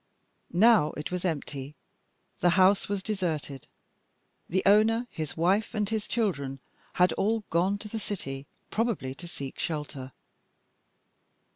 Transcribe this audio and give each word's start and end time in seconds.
Now 0.51 0.93
it 0.97 1.11
was 1.11 1.25
empty; 1.25 1.75
the 2.39 2.49
house 2.57 2.89
was 2.89 3.03
deserted; 3.03 3.67
the 4.49 4.63
owner, 4.65 5.05
his 5.11 5.37
wife 5.37 5.75
and 5.75 5.87
his 5.87 6.07
children, 6.07 6.57
had 6.93 7.13
all 7.13 7.41
gone, 7.51 7.77
to 7.77 7.87
the 7.87 7.99
city 7.99 8.47
probably, 8.71 9.13
to 9.13 9.27
seek 9.27 9.59
shelter. 9.59 10.11